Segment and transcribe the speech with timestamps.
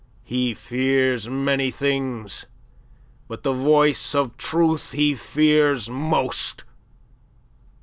[0.23, 2.47] He fears many things,
[3.27, 6.63] but the voice of truth he fears most.